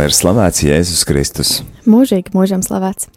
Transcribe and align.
Lai 0.00 0.06
ir 0.08 0.14
slavēts 0.16 0.62
Jēzus 0.64 1.02
Kristus. 1.04 1.48
Mūžīgi 1.84 2.32
mūžam 2.32 2.62
slavēts. 2.64 3.10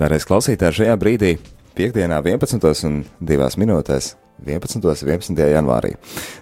Dārgais 0.00 0.24
klausītāj, 0.24 0.70
šajā 0.78 0.94
brīdī, 0.96 1.34
piekdienā, 1.76 2.22
11. 2.24 2.64
un 2.88 2.94
2 3.28 3.48
minūtēs, 3.60 4.08
11. 4.46 4.80
un 4.80 5.10
11. 5.10 5.42
janvārī. 5.52 5.90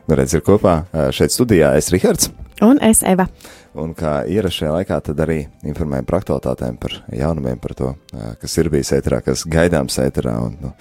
Nu, 0.06 0.14
redz, 0.14 0.37
ir 0.38 0.46
kopā 0.46 0.77
šeit 1.11 1.34
studijā 1.34 1.73
es 1.80 1.91
Rihards. 1.91 2.30
Un 2.62 2.79
es 2.79 3.02
Eva. 3.02 3.27
Un 3.74 3.91
kā 3.98 4.20
ierašajā 4.30 4.77
laikā, 4.77 5.02
tad 5.11 5.27
arī 5.27 5.41
informējam 5.66 6.06
par 6.06 6.20
aktualitātēm, 6.20 6.78
par 6.78 6.95
jaunumiem, 7.10 7.59
par 7.59 7.74
to, 7.83 7.92
kas 8.38 8.59
ir 8.62 8.70
bijis 8.70 8.95
ēterā, 9.01 9.19
kas 9.27 9.48
gaidāms 9.51 9.98
ēterā. 10.06 10.38
Un, 10.46 10.60
nu, 10.62 10.77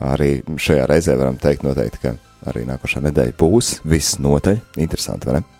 arī 0.00 0.38
šajā 0.56 0.88
reizē 0.88 1.20
varam 1.20 1.36
teikt 1.36 1.68
noteikti, 1.68 2.06
ka 2.06 2.16
arī 2.48 2.64
nākošā 2.72 3.04
nedēļa 3.04 3.36
būs 3.36 3.82
viss 3.84 4.16
noteļ. 4.16 4.64
Interesanti, 4.80 5.28
vai 5.28 5.42
ne? 5.42 5.50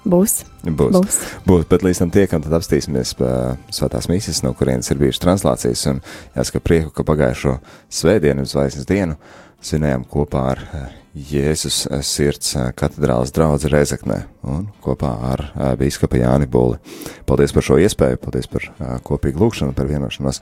Būs. 0.00 0.38
Būs. 0.64 0.94
Būs. 0.96 1.18
Būs. 1.44 1.66
Bet 1.68 1.82
līdz 1.84 1.98
tam 2.00 2.12
tiekam, 2.14 2.40
tad 2.44 2.54
apstīsimies 2.56 3.12
pie 3.18 3.32
svētās 3.74 4.08
mīsas, 4.08 4.40
no 4.46 4.54
kurienes 4.56 4.88
ir 4.92 5.00
bijušas 5.00 5.20
translācijas. 5.20 5.82
Un 5.92 6.00
jāsaka 6.38 6.62
prieku, 6.64 6.94
ka 6.96 7.04
pagājušo 7.04 7.58
svētdienu, 7.92 8.46
zvaigznes 8.48 8.88
dienu, 8.88 9.18
svinējām 9.60 10.06
kopā 10.08 10.46
ar 10.54 10.64
Jēzus 11.10 11.82
sirds 12.06 12.54
katedrālas 12.78 13.32
draudzi 13.34 13.68
Rezeknē 13.72 14.20
un 14.46 14.68
kopā 14.80 15.10
ar 15.32 15.44
bīskapa 15.76 16.20
Jāni 16.20 16.46
Buli. 16.48 16.78
Paldies 17.26 17.52
par 17.52 17.66
šo 17.66 17.80
iespēju, 17.82 18.20
paldies 18.22 18.46
par 18.48 18.68
kopīgu 19.04 19.42
lūkšanu, 19.42 19.74
par 19.76 19.90
vienošanos. 19.90 20.40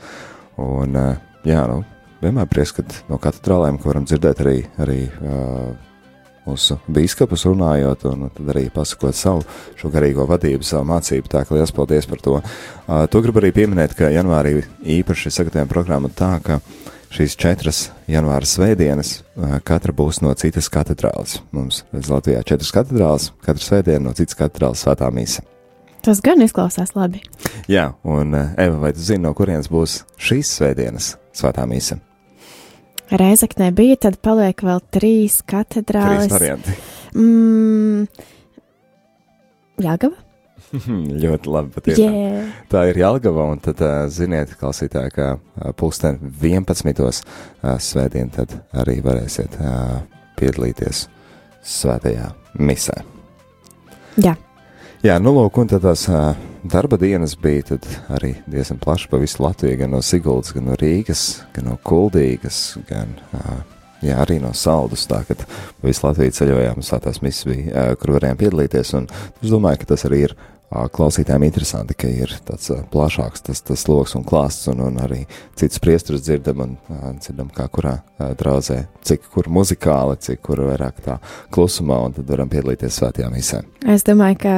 Un, 0.60 1.00
jā, 1.48 1.64
nu, 1.72 1.80
vienmēr 2.20 2.50
prieks, 2.52 2.76
ka 2.76 2.84
no 3.08 3.18
katedrālēm, 3.22 3.80
ko 3.80 3.90
varam 3.94 4.06
dzirdēt 4.06 4.44
arī, 4.44 4.58
arī 4.84 5.00
mūsu 6.48 6.78
biskupus 6.92 7.44
runājot, 7.48 8.06
un 8.08 8.28
tad 8.34 8.52
arī 8.54 8.66
pasakot 8.72 9.16
savu 9.16 9.44
šo 9.78 9.90
garīgo 9.92 10.26
vadību, 10.28 10.64
savu 10.66 10.88
mācību. 10.88 11.30
Tā 11.32 11.44
kā 11.44 11.56
liels 11.56 11.74
paldies 11.76 12.08
par 12.08 12.22
to. 12.24 12.38
Uh, 12.40 13.04
to 13.10 13.22
gribu 13.24 13.42
arī 13.42 13.52
pieminēt, 13.56 13.96
ka 13.98 14.10
janvārī 14.12 14.62
īpaši 14.98 15.34
sagatavojam 15.34 15.70
programmu 15.70 16.12
tā, 16.14 16.32
ka 16.44 16.60
šīs 17.14 17.36
četras 17.40 17.82
janvāra 18.10 18.48
svētdienas 18.48 19.18
uh, 19.20 19.58
katra 19.64 19.94
būs 19.96 20.22
no 20.24 20.32
citas 20.40 20.70
katedrāles. 20.72 21.38
Mums 21.52 21.84
redz 21.92 22.10
Latvijā 22.12 22.42
četras 22.48 22.72
katedrāles, 22.74 23.30
katra 23.44 23.64
svētdiena 23.64 24.08
no 24.08 24.16
citas 24.16 24.38
katedrāles 24.40 24.84
svētā 24.86 25.12
mīsa. 25.14 25.44
Tas 26.04 26.22
gan 26.24 26.40
izklausās 26.44 26.94
labi. 26.96 27.24
Jā, 27.68 27.90
un 28.06 28.36
Eva, 28.38 28.76
vai 28.80 28.92
tu 28.96 29.02
zini, 29.02 29.26
no 29.26 29.34
kurienes 29.36 29.68
būs 29.72 30.02
šīs 30.16 30.56
svētdienas 30.60 31.16
svētā 31.36 31.66
mīsa? 31.68 31.98
Reizeknē 33.08 33.70
bija, 33.72 33.96
tad 34.08 34.18
paliek 34.24 34.60
vēl 34.64 34.80
trīs 34.92 35.40
katedrāles. 35.48 36.26
Trīs 36.28 36.34
varianti. 36.34 36.74
Mm, 37.16 38.08
Jāgava? 39.80 40.24
ļoti 41.22 41.52
labi. 41.52 41.72
Patiešām. 41.76 42.16
Yeah. 42.18 42.50
Tā 42.68 42.84
ir 42.90 43.00
Jālgava, 43.00 43.46
un 43.54 43.62
tad 43.64 43.80
uh, 43.84 44.02
ziniet, 44.12 44.52
klausītāji, 44.60 45.14
ka 45.14 45.28
uh, 45.38 45.70
pulksten 45.78 46.18
11. 46.42 46.92
Uh, 47.00 47.78
svētdien 47.80 48.32
tad 48.34 48.52
arī 48.76 48.98
varēsiet 49.04 49.56
uh, 49.62 50.02
piedalīties 50.38 51.06
svētajā 51.64 52.28
misē. 52.60 53.00
Jā. 54.20 54.34
Jā, 55.04 55.16
nu 55.22 55.32
lūk, 55.36 55.62
un 55.62 55.70
tad 55.70 55.84
tās 55.86 56.04
uh, 56.10 56.34
darba 56.62 56.96
dienas 56.96 57.36
bija 57.38 57.78
arī 58.08 58.34
diezgan 58.46 58.78
plaši 58.82 59.08
pa 59.10 59.20
visu 59.20 59.42
Latviju, 59.42 59.78
gan 59.78 59.90
no 59.90 60.02
Siguldas, 60.02 60.52
gan 60.52 60.68
no 60.68 60.76
Rīgas, 60.78 61.42
gan 61.54 61.68
no 61.70 61.78
Kuldīgas, 61.84 62.78
gan 62.88 63.14
uh, 63.32 63.60
jā, 64.02 64.16
arī 64.18 64.38
no 64.42 64.52
Saldus, 64.56 65.06
tā, 65.10 65.22
kad 65.28 65.44
pa 65.46 65.88
visu 65.88 66.06
Latviju 66.06 66.34
ceļojām, 66.38 66.82
svētās 66.84 67.22
misijas 67.22 67.48
bija, 67.50 67.66
uh, 67.72 67.96
kur 68.00 68.16
varējām 68.16 68.40
piedalīties, 68.42 68.94
un 68.98 69.08
es 69.42 69.52
domāju, 69.52 69.82
ka 69.82 69.92
tas 69.94 70.06
arī 70.08 70.24
ir 70.28 70.36
klausītājiem 70.68 71.46
interesanti, 71.46 71.96
ka 71.96 72.10
ir 72.12 72.32
tāds 72.44 72.68
plašāks 72.92 73.46
tas, 73.46 73.62
tas 73.64 73.86
lokus 73.88 74.14
un 74.18 74.24
klāsts, 74.28 74.68
un, 74.68 74.82
un 74.84 74.98
arī 75.00 75.22
citas 75.56 75.80
priesturus 75.80 76.26
dzirdam, 76.26 76.60
un 76.60 77.16
dzirdam, 77.22 77.48
kā 77.54 77.64
kurā 77.72 77.94
draudzē, 78.18 78.82
cik 79.06 79.30
kur 79.32 79.48
muzikāli, 79.52 80.18
cik 80.20 80.42
kur 80.44 80.60
vairāk 80.68 81.00
tā 81.06 81.16
klusumā, 81.54 82.02
un 82.04 82.16
tad 82.16 82.28
varam 82.28 82.50
piedalīties 82.52 83.00
svētajā 83.00 83.30
misē. 83.32 83.62
Es 83.88 84.04
domāju, 84.04 84.40
ka 84.42 84.54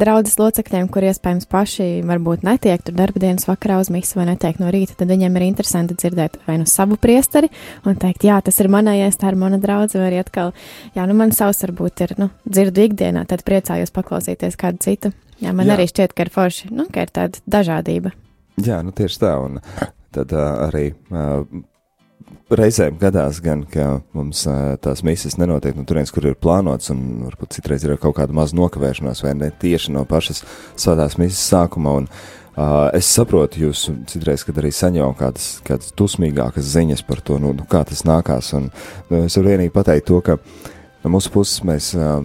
draudzes 0.00 0.38
locekļiem, 0.40 0.88
kur 0.92 1.04
iespējams 1.10 1.48
paši 1.50 1.88
varbūt 2.08 2.46
netiek 2.46 2.80
tur 2.86 2.96
darba 2.96 3.20
dienas 3.20 3.48
vakarā 3.50 3.80
uz 3.82 3.92
misu 3.92 4.20
vai 4.20 4.30
netiek 4.30 4.60
no 4.62 4.72
rīta, 4.72 4.96
tad 4.96 5.12
viņiem 5.12 5.36
ir 5.36 5.48
interesanti 5.50 5.98
dzirdēt 5.98 6.40
vai 6.46 6.60
nu 6.62 6.68
savu 6.70 6.96
priesteri 7.00 7.50
un 7.84 7.98
teikt, 8.00 8.24
jā, 8.30 8.40
tas 8.46 8.62
ir 8.62 8.70
manējais, 8.72 9.20
tā 9.20 9.34
ir 9.34 9.40
mana 9.40 9.60
draudze, 9.60 10.00
vai 10.00 10.08
arī 10.08 10.22
atkal, 10.24 10.54
jā, 10.96 11.04
nu 11.10 11.18
man 11.18 11.34
savs 11.36 11.60
varbūt 11.66 12.06
ir, 12.06 12.16
nu, 12.22 12.30
dzirdu 12.48 12.88
ikdienā, 12.88 13.26
tad 13.28 13.44
priecājos 13.44 13.92
paklausīties 13.92 14.56
kādu 14.60 14.80
citu. 14.86 15.12
Jā, 15.40 15.54
man 15.56 15.68
Jā. 15.68 15.78
arī 15.78 15.88
šķiet, 15.88 16.12
ka 16.16 16.26
ir 16.26 16.32
forši, 16.34 16.68
nu, 16.74 16.86
ka 16.92 17.06
ir 17.06 17.12
tāda 17.14 17.40
dažādība. 17.48 18.12
Jā, 18.60 18.82
nu 18.84 18.92
tieši 18.92 19.22
tā, 19.22 19.34
un 19.40 19.60
tad 20.12 20.34
uh, 20.36 20.66
arī 20.66 20.90
uh, 20.92 21.46
reizēm 22.50 22.98
gadās 23.00 23.38
gan, 23.44 23.62
ka 23.70 24.00
mums 24.16 24.42
uh, 24.48 24.74
tās 24.82 25.04
misijas 25.06 25.38
nenotiek 25.40 25.78
no 25.78 25.86
turienes, 25.88 26.12
kur 26.12 26.26
ir 26.28 26.36
plānots, 26.36 26.90
un 26.92 27.28
varbūt 27.28 27.56
citreiz 27.56 27.86
ir 27.86 27.96
kaut 28.02 28.18
kāda 28.18 28.36
maza 28.36 28.58
nokavēšanās, 28.58 29.22
vai 29.24 29.36
ne 29.38 29.48
tieši 29.62 29.94
no 29.96 30.04
pašas 30.08 30.42
svētās 30.80 31.16
misijas 31.20 31.46
sākuma, 31.54 31.94
un 32.02 32.10
uh, 32.10 32.90
es 32.96 33.08
saprotu 33.08 33.64
jūs 33.64 33.86
citreiz, 34.10 34.44
kad 34.46 34.60
arī 34.60 34.74
saņemam 34.74 35.16
kādas, 35.18 35.54
kādas 35.66 35.94
dusmīgākas 35.96 36.68
ziņas 36.74 37.06
par 37.08 37.22
to, 37.24 37.38
nu, 37.42 37.54
nu 37.56 37.68
kā 37.70 37.84
tas 37.88 38.04
nākās, 38.08 38.52
un 38.58 38.68
nu, 39.08 39.24
es 39.24 39.38
varu 39.38 39.54
vienīgi 39.54 39.74
pateikt 39.76 40.10
to, 40.10 40.20
ka 40.26 40.36
no 41.04 41.14
mūsu 41.16 41.32
puses 41.32 41.64
mēs 41.64 41.94
uh, 41.96 42.20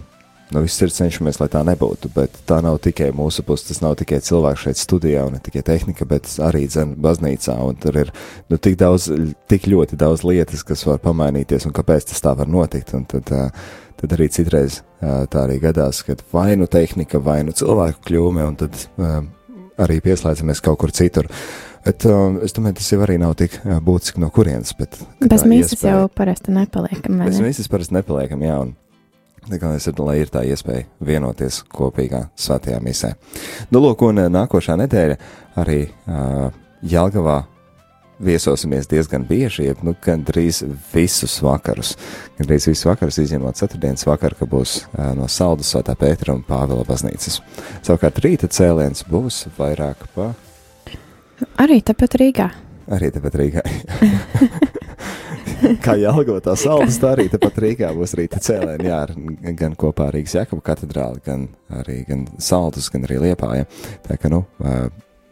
no 0.53 0.61
visas 0.61 0.77
sirds 0.79 0.97
cenšamies, 0.99 1.39
lai 1.41 1.47
tā 1.51 1.61
nebūtu, 1.65 2.11
bet 2.13 2.35
tā 2.49 2.59
nav 2.63 2.77
tikai 2.83 3.09
mūsu 3.15 3.45
puse, 3.47 3.65
tas 3.69 3.81
nav 3.81 3.95
tikai 3.99 4.19
cilvēks 4.25 4.65
šeit 4.67 4.81
studijā 4.81 5.25
un 5.25 5.37
ne 5.37 5.41
tikai 5.43 5.63
tehnika, 5.65 6.05
bet 6.09 6.29
arī 6.45 6.65
dzen 6.69 6.95
baznīcā, 7.01 7.55
un 7.65 7.79
tur 7.81 7.97
ir, 8.03 8.11
nu, 8.51 8.59
tik 8.61 8.77
daudz, 8.81 9.09
tik 9.51 9.69
ļoti 9.71 9.97
daudz 10.01 10.25
lietas, 10.27 10.65
kas 10.67 10.85
var 10.87 11.01
pamainīties, 11.03 11.65
un 11.65 11.75
kāpēc 11.75 12.11
tas 12.11 12.21
tā 12.21 12.35
var 12.37 12.51
notikt, 12.51 12.93
un 12.97 13.07
tad, 13.09 13.31
tad 14.01 14.17
arī 14.17 14.29
citreiz 14.33 14.83
tā 15.01 15.45
arī 15.45 15.57
gadās, 15.63 16.03
kad 16.05 16.21
vai 16.33 16.51
nu 16.59 16.69
tehnika, 16.69 17.21
vai 17.21 17.41
nu 17.47 17.55
cilvēku 17.55 18.05
kļūme, 18.09 18.45
un 18.45 18.59
tad 18.61 18.85
arī 19.81 19.99
pieslēdzamies 20.03 20.61
kaut 20.63 20.79
kur 20.83 20.93
citur. 20.95 21.29
Bet 21.85 22.01
um, 22.09 22.39
es 22.41 22.55
domāju, 22.55 22.79
tas 22.79 22.87
jau 22.89 23.01
arī 23.05 23.19
nav 23.21 23.35
tik 23.37 23.59
būtiski 23.85 24.21
no 24.23 24.31
kurienes. 24.33 24.71
Bet, 24.77 24.97
Bez 25.21 25.43
mīsas 25.45 25.83
jau 25.85 26.07
parasti 26.09 26.53
nepaliekam. 26.55 27.19
Bez 27.21 27.37
mīsas 27.43 27.69
parasti 27.69 27.93
nepaliekam, 27.93 28.41
jā. 28.41 28.55
Un, 28.63 28.71
Galvenais 29.45 29.85
ir, 29.85 29.99
lai 30.01 30.15
ir 30.23 30.31
tā 30.33 30.41
iespēja 30.47 30.87
vienoties 31.05 31.59
kopīgā 31.69 32.23
svētajā 32.39 32.79
misē. 32.81 33.11
Nu, 33.69 33.81
lūk, 33.83 34.01
un 34.07 34.23
nākošā 34.33 34.77
nedēļa 34.81 35.17
arī 35.61 35.83
uh, 35.85 36.47
Jelgavā 36.81 37.43
viesosimies 38.25 38.87
diezgan 38.89 39.25
bieži, 39.27 39.67
jeb 39.67 39.83
nu, 39.85 39.93
gandrīz 40.01 40.63
visus 40.93 41.37
vakarus. 41.45 41.93
Gandrīz 42.39 42.65
visus 42.71 42.87
vakarus, 42.87 43.19
izņemot 43.21 43.59
ceturtdienas 43.59 44.07
vakaru, 44.07 44.39
ka 44.39 44.49
būs 44.49 44.77
uh, 44.87 45.11
no 45.17 45.29
Saldas, 45.29 45.69
Svētā 45.75 45.93
Pētera 45.99 46.33
un 46.33 46.41
Pāvila 46.47 46.87
baznīcas. 46.87 47.41
Savukārt 47.85 48.23
rīta 48.25 48.49
cēliens 48.49 49.05
būs 49.11 49.43
vairāk 49.59 50.07
pa. 50.15 50.31
Arī 51.61 51.83
tepat 51.85 52.17
Rīgā. 52.17 52.49
Arī 52.95 53.11
tepat 53.13 53.37
Rīgā. 53.41 53.65
kā 55.85 55.95
Jālgotā 55.99 56.55
saldas, 56.59 56.99
tā 57.01 57.13
arī 57.15 57.27
tepat 57.31 57.57
Rīgā 57.63 57.91
būs 57.95 58.15
rīta 58.19 58.41
cēlēni, 58.43 58.89
jā, 58.89 59.01
gan 59.57 59.75
kopā 59.79 60.09
ar 60.09 60.17
Rīgas 60.17 60.37
Jakabu 60.39 60.63
katedrāli, 60.65 61.23
gan 61.25 61.47
arī 61.81 62.01
gan 62.09 62.27
saldus, 62.41 62.91
gan 62.93 63.07
arī 63.07 63.21
liepāja. 63.27 63.67
Tā 64.05 64.19
ka, 64.21 64.31
nu, 64.33 64.43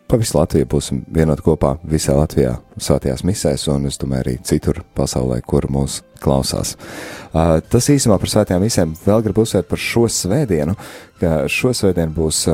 pa 0.09 0.19
visu 0.21 0.37
Latviju 0.37 0.67
būsim 0.69 1.03
vienot 1.13 1.41
kopā 1.41 1.75
visā 1.89 2.15
Latvijā 2.17 2.57
svētajās 2.77 3.23
misēs, 3.25 3.67
un 3.73 3.87
es 3.89 3.97
domāju 4.01 4.25
arī 4.25 4.35
citur 4.45 4.83
pasaulē, 4.97 5.39
kur 5.41 5.65
mūs 5.73 6.01
klausās. 6.23 6.75
Tas 7.33 7.89
īsumā 7.89 8.19
par 8.21 8.31
svētajām 8.31 8.63
misēm 8.63 8.93
vēl 9.05 9.25
gribu 9.25 9.47
uzsvērt 9.47 9.71
par 9.71 9.81
šo 9.81 10.05
svētdienu, 10.11 10.77
ka 11.21 11.43
šo 11.51 11.73
svētdienu 11.75 12.15
būs 12.15 12.45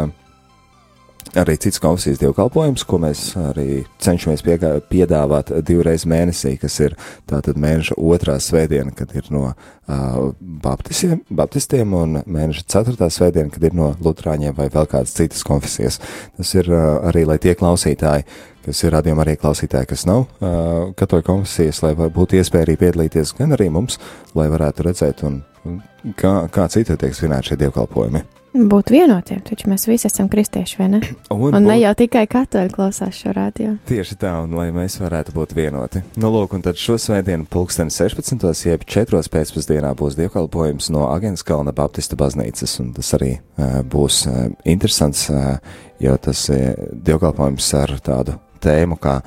arī 1.37 1.55
cits 1.61 1.79
konfesijas 1.81 2.19
dievkalpojums, 2.21 2.83
ko 2.87 2.99
mēs 3.03 3.23
arī 3.39 3.83
cenšamies 4.01 4.43
piedāvāt 4.89 5.51
divreiz 5.65 6.05
mēnesī, 6.09 6.55
kas 6.61 6.79
ir 6.81 6.95
tātad 7.29 7.59
mēneša 7.59 7.97
otrā 7.97 8.37
svētdiena, 8.41 8.93
kad 8.95 9.13
ir 9.17 9.29
no 9.33 9.49
uh, 9.49 10.29
baptistiem, 10.39 11.21
baptistiem, 11.29 11.93
un 11.93 12.21
mēneša 12.25 12.65
ceturtā 12.73 13.11
svētdiena, 13.13 13.51
kad 13.53 13.67
ir 13.69 13.77
no 13.77 13.91
lutrāņiem 14.03 14.55
vai 14.57 14.69
vēl 14.73 14.89
kādas 14.89 15.13
citas 15.17 15.45
konfesijas. 15.47 15.99
Tas 16.39 16.55
ir 16.57 16.71
uh, 16.73 16.97
arī, 17.11 17.25
lai 17.29 17.37
tie 17.41 17.53
klausītāji, 17.59 18.25
kas 18.65 18.83
ir 18.83 18.95
radījumi 18.97 19.25
arī 19.25 19.37
klausītāji, 19.41 19.91
kas 19.93 20.07
nav 20.09 20.25
uh, 20.25 20.89
katoļu 20.97 21.27
konfesijas, 21.29 21.83
lai 21.85 21.93
būtu 21.99 22.39
iespēja 22.39 22.67
arī 22.67 22.79
piedalīties, 22.81 23.35
gan 23.37 23.53
arī 23.57 23.69
mums, 23.73 24.01
lai 24.37 24.49
varētu 24.51 24.89
redzēt, 24.89 25.23
un, 25.29 25.41
un 25.69 25.79
kā, 26.17 26.35
kā 26.53 26.69
citur 26.73 26.99
tiek 26.99 27.15
svinēti 27.15 27.53
šie 27.53 27.63
dievkalpojumi. 27.65 28.25
Būt 28.49 28.89
vienotiem, 28.89 29.43
taču 29.45 29.67
mēs 29.69 29.83
visi 29.85 30.07
esam 30.09 30.25
kristieši, 30.29 30.77
vai 30.79 30.87
ne? 30.89 30.99
Un, 31.29 31.53
Un 31.53 31.67
ne 31.67 31.75
būt- 31.75 31.83
jau 31.83 31.91
tikai 31.99 32.23
katoļi 32.31 32.73
klausās 32.73 33.19
šo 33.21 33.33
radio. 33.37 33.75
Tieši 33.85 34.17
tā, 34.23 34.31
un 34.41 34.55
lai 34.57 34.71
mēs 34.73 34.97
varētu 34.97 35.35
būt 35.35 35.53
vienoti. 35.53 36.01
Nu, 36.17 36.31
lūk, 36.33 36.55
un 36.57 36.65
tad 36.65 36.79
šo 36.81 36.97
svētdienu 36.97 37.45
pulksteni 37.45 37.93
16. 37.93 38.65
jeb 38.65 38.87
4. 38.89 39.21
pēcpusdienā 39.35 39.93
būs 39.99 40.17
dievkalpojums 40.17 40.89
no 40.95 41.05
Agenskalna 41.13 41.75
Baptista 41.77 42.17
baznīcas, 42.17 42.73
un 42.81 42.89
tas 42.97 43.13
arī 43.19 43.35
uh, 43.37 43.79
būs 43.85 44.23
uh, 44.31 44.49
interesants, 44.65 45.27
uh, 45.29 45.61
jo 46.01 46.17
tas 46.17 46.47
ir 46.49 46.73
uh, 46.73 46.91
dievkalpojums 47.05 47.71
ar 47.83 47.97
tādu 48.01 48.39
tēmu 48.65 48.97
kā 48.99 49.19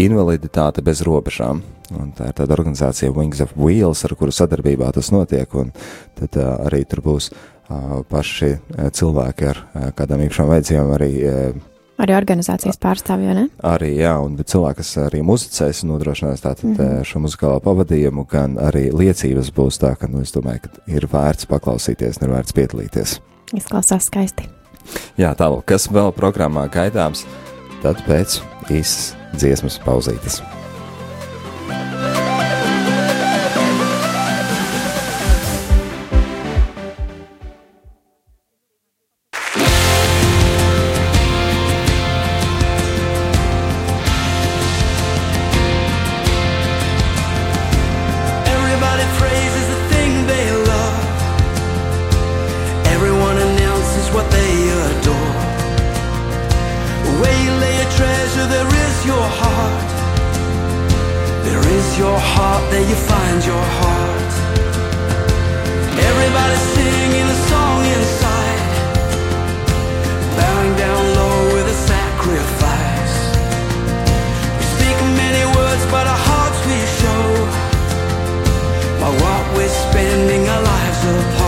invaliditāte 0.00 0.82
bez 0.82 1.04
robežām. 1.06 1.60
Un 1.94 2.14
tā 2.16 2.30
ir 2.30 2.38
tāda 2.38 2.56
organizācija 2.56 3.12
Wings 3.12 3.42
of 3.44 3.52
Wheels, 3.60 4.00
ar 4.08 4.14
kuru 4.18 4.32
sadarbībā 4.32 4.88
tas 4.96 5.12
notiek, 5.12 5.52
un 5.52 5.68
tad 6.16 6.40
uh, 6.40 6.64
arī 6.64 6.80
tur 6.88 7.04
būs 7.04 7.28
uh, 7.28 7.50
paši 8.10 8.54
cilvēki 8.96 9.46
ar 9.50 9.62
kādām 9.98 10.26
īpašām 10.26 10.50
vajadzībām 10.52 10.92
arī 10.96 11.12
Arī 11.94 12.16
organizācijas 12.16 12.78
pārstāvji, 12.82 13.28
vai 13.30 13.34
ne? 13.36 13.44
Arī, 13.70 13.92
jā, 14.00 14.16
un 14.18 14.34
cilvēki, 14.34 14.80
kas 14.80 14.90
arī 15.04 15.20
muzicēs 15.26 15.84
un 15.84 15.92
nodrošinās 15.92 16.42
tātad 16.42 16.66
mm 16.66 16.74
-hmm. 16.74 17.04
šo 17.06 17.22
muzikālo 17.22 17.60
pavadījumu, 17.62 18.26
gan 18.30 18.56
arī 18.58 18.90
liecības 18.90 19.52
būs 19.54 19.78
tā, 19.78 19.94
ka, 19.96 20.08
nu, 20.10 20.20
es 20.20 20.34
domāju, 20.34 20.66
ka 20.66 20.70
ir 20.86 21.06
vērts 21.06 21.46
paklausīties, 21.46 22.18
un 22.18 22.28
ir 22.28 22.34
vērts 22.34 22.52
piedalīties. 22.52 23.20
Izklausās 23.54 24.10
skaisti. 24.10 24.48
Jā, 25.16 25.34
tālāk, 25.34 25.62
kas 25.64 25.88
vēl 25.88 26.12
programmā 26.12 26.68
gaidāms, 26.68 27.24
tad 27.82 28.02
pēc 28.08 28.42
īsas 28.70 29.14
dziesmas 29.36 29.78
pauzītes. 29.78 30.42
There 58.46 58.68
is 58.68 59.06
your 59.06 59.26
heart. 59.40 59.88
There 61.46 61.64
is 61.78 61.98
your 61.98 62.18
heart, 62.18 62.62
there 62.70 62.86
you 62.90 62.98
find 63.12 63.44
your 63.44 63.66
heart. 63.80 64.32
Everybody 66.10 66.56
singing 66.74 67.26
a 67.36 67.38
song 67.50 67.80
inside, 67.96 68.72
bowing 70.36 70.74
down 70.76 71.02
low 71.18 71.38
with 71.54 71.74
a 71.76 71.78
sacrifice. 71.92 73.16
We 74.58 74.64
speak 74.74 74.96
many 75.22 75.44
words, 75.56 75.84
but 75.94 76.04
our 76.06 76.22
hearts 76.30 76.60
we 76.68 76.78
show 77.00 77.24
by 79.00 79.10
what 79.22 79.42
we're 79.56 79.76
spending 79.88 80.48
our 80.48 80.62
lives 80.62 81.02
upon. 81.14 81.43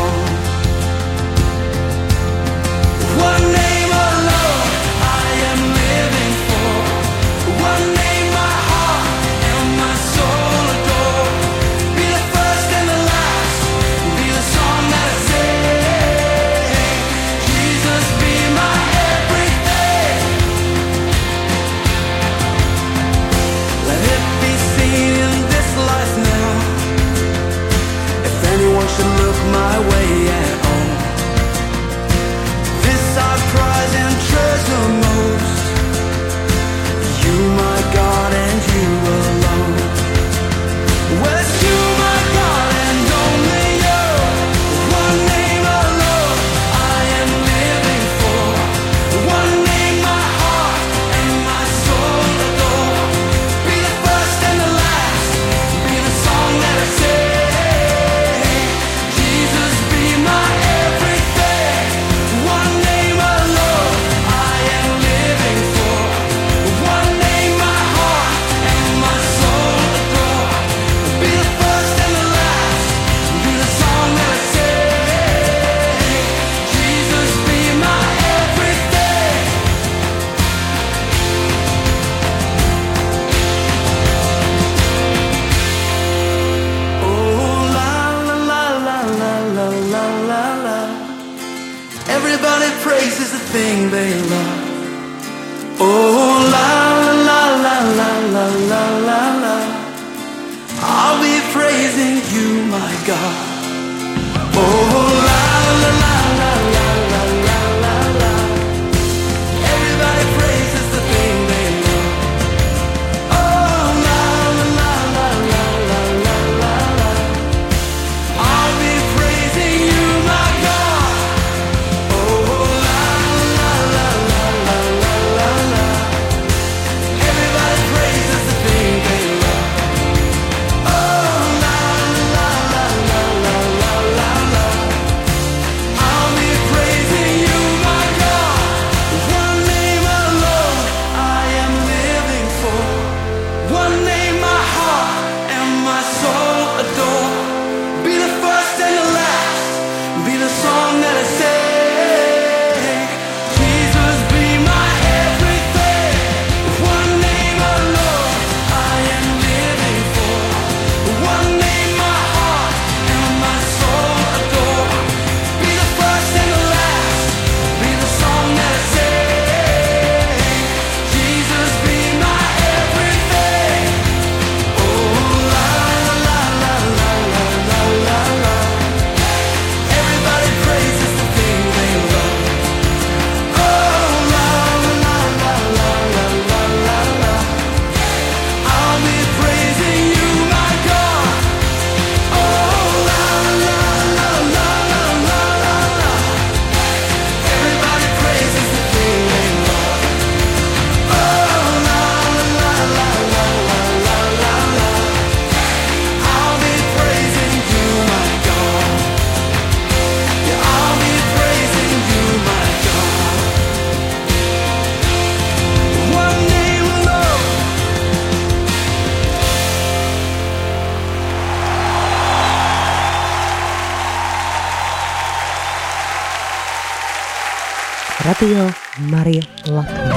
Radio 228.26 228.70
Marija 228.98 229.42
Latvija. 229.70 230.14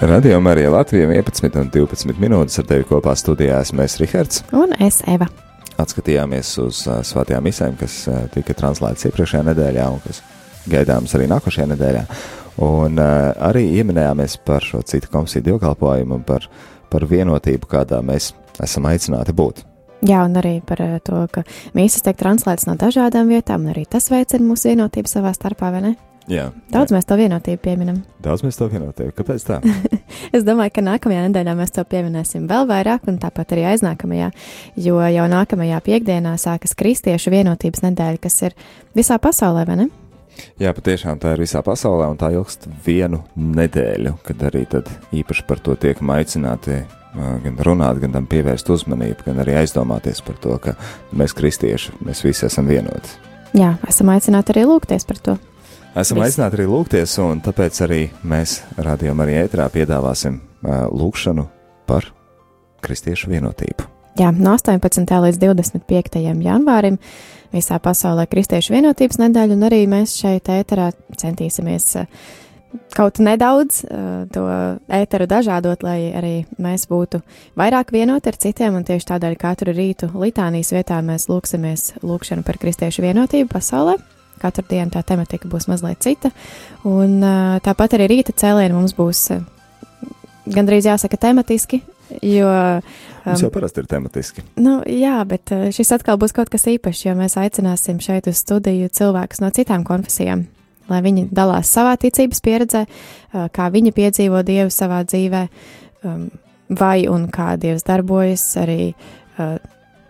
Radio 0.00 0.40
Marija 0.40 0.70
Latvija 0.70 1.08
11 1.08 1.60
un 1.60 1.70
12 1.70 2.18
minūtes 2.20 2.58
ar 2.60 2.66
tevi 2.68 2.84
kopā 2.84 3.14
studijā 3.16 3.62
esmu 3.64 3.80
es 3.86 3.94
Rihards. 3.96 4.42
Un 4.52 4.74
es, 4.84 4.98
Eva. 5.08 5.30
Atskatījāmies 5.80 6.50
uz 6.60 6.82
uh, 6.84 6.98
svētajām 7.00 7.48
misēm, 7.48 7.78
kas 7.80 8.02
uh, 8.10 8.26
tika 8.34 8.52
translētas 8.58 9.08
iepriekšējā 9.08 9.46
nedēļā 9.46 9.86
un 9.94 10.02
kas 10.04 10.20
gaidāmas 10.68 11.16
arī 11.16 11.30
nākošajā 11.32 11.70
nedēļā. 11.72 12.02
Un 12.66 13.00
uh, 13.00 13.14
arī 13.48 13.64
ieminējāmies 13.78 14.36
par 14.44 14.66
šo 14.66 14.82
citu 14.84 15.08
komisiju 15.14 15.46
dievkalpojumu 15.48 16.20
un 16.20 16.28
par, 16.28 16.50
par 16.92 17.08
vienotību, 17.08 17.72
kādā 17.72 18.02
mēs 18.04 18.34
esam 18.60 18.92
aicināti 18.92 19.32
būt. 19.32 19.64
Jā, 20.04 20.24
un 20.26 20.36
arī 20.36 20.58
par 20.66 20.82
eh, 20.84 20.98
to, 21.04 21.22
ka 21.32 21.46
mīsas 21.76 22.04
tiek 22.04 22.18
translētas 22.20 22.68
no 22.68 22.76
dažādām 22.76 23.30
vietām, 23.32 23.64
un 23.64 23.72
arī 23.72 23.86
tas 23.88 24.10
veicina 24.12 24.44
mūsu 24.44 24.72
vienotību 24.72 25.08
savā 25.08 25.32
starpā, 25.36 25.70
vai 25.72 25.80
ne? 25.86 25.94
Jā, 26.26 26.48
Daudz 26.74 26.90
mēs 26.90 27.06
to 27.06 27.14
vienotību 27.14 27.60
pieminam. 27.62 28.00
daudz 28.20 28.42
mēs 28.42 28.56
to 28.58 28.66
vienotību. 28.66 29.14
Kāpēc 29.14 29.44
tā? 29.46 29.60
Es 30.36 30.42
domāju, 30.42 30.72
ka 30.74 30.82
nākamajā 30.82 31.28
nedēļā 31.28 31.52
mēs 31.54 31.70
to 31.76 31.84
pieminēsim 31.86 32.48
vēl 32.50 32.66
vairāk, 32.66 33.06
un 33.06 33.20
tāpat 33.22 33.54
arī 33.54 33.68
aiznākamajā, 33.70 34.32
jo 34.82 34.98
jau 34.98 35.26
nākamajā 35.30 35.78
piekdienā 35.86 36.34
sākas 36.40 36.74
Kristiešu 36.74 37.30
vienotības 37.30 37.84
nedēļa, 37.86 38.20
kas 38.26 38.42
ir 38.48 38.56
visā 38.98 39.20
pasaulē, 39.22 39.62
vai 39.70 39.78
ne? 39.84 39.88
Jā, 40.60 40.72
patiešām 40.76 41.20
tā 41.22 41.34
ir 41.34 41.42
visā 41.44 41.62
pasaulē, 41.64 42.10
un 42.12 42.20
tā 42.20 42.30
ilgst 42.34 42.68
vienu 42.86 43.22
nedēļu, 43.36 44.16
kad 44.26 44.46
arī 44.48 44.66
īpaši 45.16 45.46
par 45.48 45.62
to 45.64 45.76
tiek 45.80 46.00
aicināti 46.00 46.82
gan 47.16 47.56
runāt, 47.64 48.00
gan 48.02 48.12
tam 48.12 48.26
pievērst 48.28 48.68
uzmanību, 48.72 49.26
gan 49.28 49.40
arī 49.44 49.56
aizdomāties 49.62 50.20
par 50.24 50.36
to, 50.42 50.58
ka 50.62 50.76
mēs, 51.16 51.34
kristieši, 51.36 51.96
mēs 52.04 52.22
visi 52.24 52.46
esam 52.48 52.68
vienoti. 52.68 53.16
Jā, 53.56 53.76
esam 53.88 54.10
aicināti 54.12 54.52
arī 54.52 54.66
lūgties 54.68 55.08
par 55.08 55.22
to. 55.24 55.36
Esam 55.96 56.20
Viss. 56.20 56.34
aicināti 56.34 56.58
arī 56.58 56.68
lūgties, 56.68 57.16
un 57.24 57.40
tāpēc 57.44 57.80
arī 57.86 58.02
mēs 58.28 58.58
radījumā 58.76 59.24
arī 59.24 59.40
ētrā 59.46 59.70
piedāvāsim 59.72 60.36
ā, 60.36 60.84
lūgšanu 60.92 61.46
par 61.88 62.10
kristiešu 62.84 63.32
vienotību. 63.32 63.95
Jā, 64.16 64.30
no 64.32 64.54
18. 64.56 65.04
līdz 65.04 65.38
25. 65.42 66.22
janvārim 66.40 66.96
visā 67.52 67.76
pasaulē 67.82 68.24
Kristiešu 68.30 68.72
vienotības 68.72 69.18
nedēļa, 69.20 69.56
un 69.58 69.64
arī 69.68 69.82
mēs 69.92 70.14
šeit 70.16 70.48
ēterā 70.48 70.86
centīsimies 71.20 71.88
eh, 72.00 72.06
kaut 72.96 73.20
nedaudz 73.20 73.82
eh, 73.84 74.06
to 74.32 74.44
ēteru 74.88 75.26
dažādot, 75.28 75.84
lai 75.84 76.14
arī 76.16 76.32
mēs 76.56 76.86
būtu 76.88 77.20
vairāk 77.60 77.92
vienoti 77.92 78.32
ar 78.32 78.38
citiem, 78.40 78.78
un 78.78 78.86
tieši 78.88 79.10
tādēļ 79.10 79.36
katru 79.42 79.74
rītu 79.76 80.08
litānijas 80.16 80.72
vietā 80.72 81.02
mēs 81.04 81.28
lūksimies 81.28 81.98
lūgšanu 82.00 82.46
par 82.46 82.56
Kristiešu 82.62 83.04
vienotību 83.04 83.50
pasaulē. 83.52 83.98
Katru 84.40 84.64
dienu 84.70 84.92
tā 84.96 85.02
tematika 85.04 85.48
būs 85.48 85.68
mazliet 85.68 86.00
cita, 86.00 86.32
un 86.88 87.20
eh, 87.20 87.60
tāpat 87.68 87.98
arī 87.98 88.08
rīta 88.14 88.32
cēlieni 88.32 88.78
mums 88.78 88.96
būs 88.96 89.26
gandrīz 90.56 90.88
jāsaka 90.88 91.20
tematiski, 91.20 91.82
jo 92.22 92.48
um, 92.48 93.36
jau 93.40 93.50
parasti 93.54 93.82
ir 93.82 93.88
tematiski. 93.90 94.44
Nu, 94.62 94.78
jā, 94.86 95.18
bet 95.28 95.52
uh, 95.54 95.68
šis 95.74 95.94
atkal 95.96 96.18
būs 96.20 96.34
kaut 96.36 96.50
kas 96.52 96.66
īpašs, 96.70 97.06
jo 97.08 97.16
mēs 97.18 97.38
aicināsim 97.40 98.00
šeit 98.02 98.28
uz 98.30 98.42
studiju 98.44 98.90
cilvēkus 98.94 99.42
no 99.42 99.50
citām 99.54 99.84
konfesijām, 99.86 100.46
lai 100.90 101.02
viņi 101.04 101.28
dalās 101.34 101.70
savā 101.72 101.96
ticības 102.00 102.42
pieredzē, 102.44 102.86
uh, 102.86 103.46
kā 103.52 103.70
viņi 103.74 103.94
piedzīvo 103.96 104.42
Dievu 104.46 104.74
savā 104.74 105.02
dzīvē, 105.08 105.46
um, 106.06 106.26
vai 106.70 107.06
un 107.10 107.28
kā 107.32 107.54
Dievs 107.60 107.86
darbojas 107.86 108.48
arī 108.62 108.92
uh, 108.92 109.56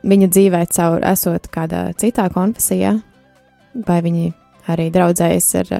viņa 0.07 0.33
dzīvē 0.33 0.65
caur 0.73 1.05
esot 1.07 1.49
kādā 1.53 1.89
citā 1.99 2.29
konfesijā, 2.33 2.97
vai 3.87 4.01
viņi 4.05 4.33
arī 4.73 4.89
draudzējas 4.95 5.49
ar, 5.63 5.73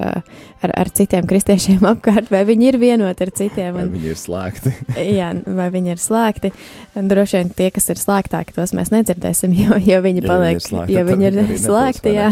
ar, 0.63 0.73
ar 0.83 0.91
citiem 0.95 1.27
kristiešiem 1.29 1.85
apkārt, 1.93 2.31
vai 2.33 2.43
viņi 2.47 2.69
ir 2.71 2.79
vienoti 2.81 3.27
ar 3.27 3.33
citiem. 3.39 3.71
Vai 3.75 3.85
Un, 3.87 3.93
viņi 3.95 4.11
ir 4.13 4.19
slēgti? 4.19 4.73
Jā, 5.19 5.31
vai 5.59 5.69
viņi 5.73 5.93
ir 5.95 6.01
slēgti. 6.01 6.53
Droši 6.97 7.41
vien 7.41 7.53
tie, 7.57 7.69
kas 7.75 7.89
ir 7.93 8.01
slēgtāki, 8.01 8.55
tos 8.57 8.73
mēs 8.77 8.93
nedzirdēsim, 8.95 9.55
jo, 9.63 9.79
jo 9.83 10.01
viņi 10.05 10.23
Ja 10.23 10.29
paliek, 10.31 10.59
viņi 10.59 10.67
slēgti, 10.69 10.97
jo 10.97 11.05
viņi 11.11 11.29
ir 11.31 11.39
slēgti. 11.67 12.13
vai 12.13 12.17
Jā, 12.17 12.29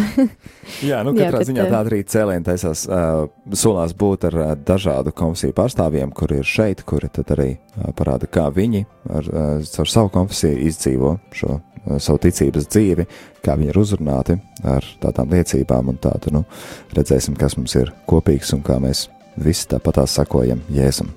Jā, 0.82 1.04
nu, 1.06 1.14
Jā, 1.14 1.28
katrā 1.28 1.44
bet, 1.44 1.50
ziņā 1.52 1.68
tāda 1.70 1.92
arī 1.92 2.00
cēliena 2.10 2.48
taisās, 2.48 2.86
uh, 2.90 3.28
solās 3.54 3.94
būt 3.98 4.26
ar 4.32 4.38
uh, 4.40 4.48
dažādu 4.58 5.14
konfesiju 5.16 5.54
pārstāvjiem, 5.58 6.14
kuri 6.16 6.40
ir 6.42 6.50
šeit, 6.50 6.82
kuri 6.90 7.12
tad 7.14 7.36
arī 7.36 7.52
uh, 7.54 7.92
parāda, 7.98 8.26
kā 8.26 8.48
viņi 8.54 8.82
ar, 9.06 9.30
uh, 9.30 9.70
caur 9.76 9.92
savu 9.92 10.10
konfesiju 10.16 10.58
izdzīvo 10.66 11.16
šo 11.38 11.60
savu 11.98 12.22
ticības 12.26 12.70
dzīvi, 12.72 13.08
kā 13.46 13.58
viņi 13.58 13.72
ir 13.74 13.82
uzrunāti 13.82 14.38
ar 14.64 14.86
tādām 15.02 15.34
liecībām, 15.36 15.92
un 15.94 16.00
tādu, 16.02 16.34
nu, 16.36 16.46
redzēsim, 16.96 17.38
kas 17.40 17.58
mums 17.60 17.76
ir 17.80 17.94
kopīgs 18.10 18.54
un 18.58 18.64
kā 18.66 18.80
mēs 18.84 19.08
visi 19.42 19.68
tāpatās 19.72 20.16
sakojam 20.18 20.62
Jēzum, 20.72 21.10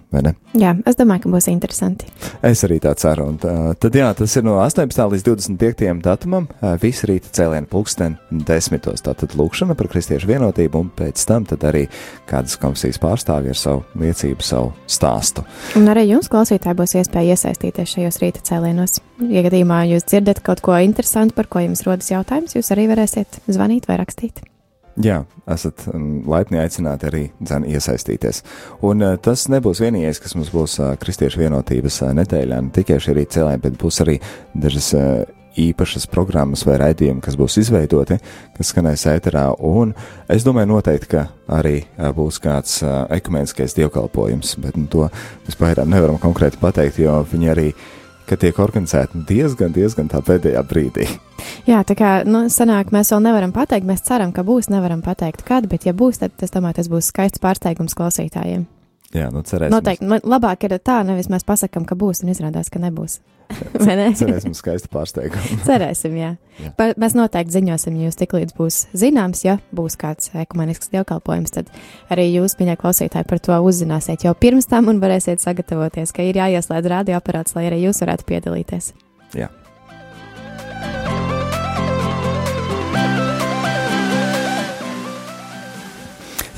jā, 0.59 0.73
es 0.89 0.97
domāju, 0.99 1.25
ka 1.25 1.33
būs 1.33 1.49
interesanti. 1.53 2.09
Es 2.45 2.65
arī 2.67 2.79
tā 2.83 2.95
ceru. 2.99 3.29
Un, 3.33 3.39
tad, 3.39 3.95
jā, 3.95 4.09
tas 4.17 4.37
ir 4.39 4.47
no 4.47 4.57
18. 4.63 5.05
līdz 5.13 5.27
25. 5.27 6.03
datumam. 6.05 6.49
ā, 6.63 6.75
Visi 6.83 7.09
rīta 7.11 7.31
cēlienu 7.35 7.69
pulksten 7.71 8.17
desmitos. 8.31 9.05
Tātad 9.07 9.37
lūkšana 9.39 9.77
par 9.79 9.91
kristiešu 9.93 10.31
vienotību, 10.31 10.83
un 10.83 10.91
pēc 10.99 11.25
tam 11.29 11.47
arī 11.59 11.87
kādas 12.29 12.59
komisijas 12.61 13.01
pārstāvji 13.03 13.55
ar 13.55 13.61
savu 13.61 13.85
liecību, 14.01 14.45
savu 14.45 14.73
stāstu. 14.91 15.45
Un 15.79 15.89
arī 15.93 16.09
jums, 16.09 16.31
klausītāji, 16.33 16.79
būs 16.79 16.97
iespēja 17.01 17.37
iesaistīties 17.37 17.97
šajos 17.97 18.23
rīta 18.25 18.45
cēlienos. 18.51 19.01
Ja 19.29 19.43
gadījumā 19.47 19.85
jūs 19.93 20.07
dzirdat 20.09 20.43
kaut 20.47 20.63
ko 20.65 20.79
interesantu, 20.83 21.37
par 21.39 21.51
ko 21.51 21.65
jums 21.65 21.85
rodas 21.87 22.13
jautājums, 22.13 22.57
jūs 22.59 22.73
arī 22.75 22.89
varēsiet 22.91 23.43
zvanīt 23.49 23.91
vai 23.91 24.01
rakstīt. 24.03 24.45
Jā, 24.99 25.21
esat 25.47 25.85
mm, 25.93 26.25
laipni 26.27 26.59
aicināti 26.59 27.07
arī 27.07 27.23
dzen, 27.39 27.67
iesaistīties. 27.71 28.43
Un 28.87 29.05
uh, 29.05 29.15
tas 29.23 29.47
nebūs 29.53 29.83
vienīgais, 29.85 30.19
kas 30.23 30.35
mums 30.35 30.51
būs 30.51 30.79
uh, 30.83 30.95
kristiešu 30.99 31.45
vienotības 31.45 32.01
uh, 32.03 32.15
nedēļā. 32.19 32.59
Ne 32.67 32.75
tikai 32.75 32.97
šī 33.03 33.15
rīta 33.21 33.39
cēlēni, 33.39 33.63
bet 33.63 33.77
būs 33.79 34.01
arī 34.03 34.17
dažas 34.59 34.91
īpašas 35.59 36.07
programmas 36.11 36.65
vai 36.67 36.77
raidījumi, 36.83 37.23
kas 37.23 37.39
būs 37.39 37.61
izveidoti, 37.63 38.19
kas 38.57 38.73
skanēs 38.73 39.07
ēterā. 39.11 39.47
Un 39.67 39.95
es 40.31 40.47
domāju, 40.47 40.71
noteikti, 40.73 41.11
ka 41.15 41.25
arī 41.59 41.81
būs 42.15 42.39
kāds 42.43 42.81
ekumeniskais 43.15 43.75
dievkalpojums, 43.79 44.55
bet 44.63 44.79
nu, 44.79 44.87
to 44.91 45.09
mēs 45.47 45.59
pagaidām 45.59 45.91
nevaram 45.91 46.21
konkrēti 46.23 46.61
pateikt, 46.63 47.01
jo 47.03 47.17
viņi 47.33 47.51
arī 47.55 47.73
ka 48.29 48.39
tiek 48.41 48.59
organizēti 48.63 49.25
diezgan, 49.29 49.75
diezgan 49.75 50.11
tā 50.13 50.23
pēdējā 50.25 50.63
brīdī. 50.69 51.09
Jā, 51.69 51.83
tā 51.87 51.97
kā 51.99 52.15
nu, 52.29 52.47
sanāk, 52.53 52.93
mēs 52.95 53.13
vēl 53.15 53.25
nevaram 53.25 53.53
pateikt, 53.57 53.89
mēs 53.89 54.05
ceram, 54.07 54.33
ka 54.37 54.45
būs, 54.47 54.71
nevaram 54.73 55.03
pateikt, 55.05 55.45
kad, 55.49 55.69
bet 55.71 55.87
ja 55.89 55.97
būs, 55.97 56.23
tad 56.23 56.45
es 56.45 56.55
domāju, 56.55 56.81
tas 56.81 56.91
būs 56.93 57.13
skaists 57.13 57.43
pārsteigums 57.43 57.97
klausītājiem. 57.99 58.67
Jā, 59.17 59.31
nu 59.33 59.41
cerēsim. 59.47 59.73
Noteikti, 59.73 60.07
man 60.09 60.21
labāk 60.29 60.67
ir 60.67 60.77
tā, 60.85 61.01
nevis 61.07 61.31
mēs 61.33 61.47
pasakām, 61.49 61.87
ka 61.89 61.97
būs, 61.97 62.21
un 62.25 62.33
izrādās, 62.35 62.69
ka 62.73 62.81
nebūs. 62.83 63.21
Ne? 63.81 64.11
Cerēsim 64.13 64.53
skaistu 64.53 64.91
pārsteigumu. 64.93 65.63
Cerēsim, 65.69 66.17
jā. 66.21 66.35
Jā. 66.61 66.73
Pa, 66.77 66.91
mēs 67.01 67.15
noteikti 67.17 67.55
ziņosim, 67.55 67.97
jūs 68.05 68.19
tiklīdz 68.21 68.53
būs 68.59 68.81
zināms, 68.99 69.41
ja 69.47 69.57
būs 69.73 69.97
kāds 69.97 70.29
ekumenisks 70.37 70.93
dievkalpojums, 70.93 71.55
tad 71.57 71.71
arī 72.13 72.27
jūs, 72.35 72.59
mīļie 72.61 72.77
klausītāji, 72.83 73.29
par 73.31 73.41
to 73.41 73.57
uzzināsiet 73.65 74.27
jau 74.29 74.35
pirms 74.37 74.69
tam 74.69 74.93
un 74.93 75.01
varēsiet 75.01 75.41
sagatavoties, 75.41 76.13
ka 76.13 76.29
ir 76.29 76.43
jāieslēdz 76.43 76.93
radioaparāts, 76.93 77.57
lai 77.57 77.71
arī 77.71 77.81
jūs 77.87 78.03
varētu 78.05 78.29
piedalīties. 78.29 78.93
Jā. 79.39 79.49